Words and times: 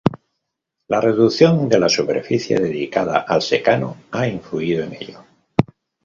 La 0.87 0.99
reducción 0.99 1.69
de 1.69 1.77
la 1.77 1.87
superficie 1.87 2.57
dedicada 2.59 3.19
al 3.19 3.39
secano 3.43 3.97
ha 4.09 4.25
influido 4.27 4.83
en 4.83 4.93
ello. 4.95 5.23